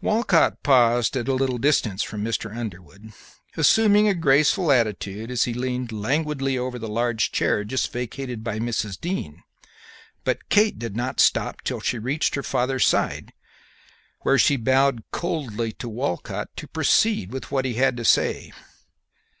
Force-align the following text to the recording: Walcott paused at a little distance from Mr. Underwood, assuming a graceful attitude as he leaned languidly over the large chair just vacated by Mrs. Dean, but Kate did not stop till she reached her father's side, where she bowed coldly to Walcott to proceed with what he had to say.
Walcott 0.00 0.62
paused 0.62 1.16
at 1.16 1.26
a 1.26 1.34
little 1.34 1.58
distance 1.58 2.04
from 2.04 2.22
Mr. 2.22 2.56
Underwood, 2.56 3.12
assuming 3.56 4.06
a 4.06 4.14
graceful 4.14 4.70
attitude 4.70 5.28
as 5.28 5.42
he 5.42 5.52
leaned 5.52 5.90
languidly 5.90 6.56
over 6.56 6.78
the 6.78 6.86
large 6.88 7.32
chair 7.32 7.64
just 7.64 7.90
vacated 7.92 8.44
by 8.44 8.60
Mrs. 8.60 8.96
Dean, 9.00 9.42
but 10.22 10.48
Kate 10.48 10.78
did 10.78 10.94
not 10.94 11.18
stop 11.18 11.62
till 11.62 11.80
she 11.80 11.98
reached 11.98 12.36
her 12.36 12.44
father's 12.44 12.86
side, 12.86 13.32
where 14.20 14.38
she 14.38 14.54
bowed 14.56 15.02
coldly 15.10 15.72
to 15.72 15.88
Walcott 15.88 16.48
to 16.58 16.68
proceed 16.68 17.32
with 17.32 17.50
what 17.50 17.64
he 17.64 17.74
had 17.74 17.96
to 17.96 18.04
say. 18.04 18.52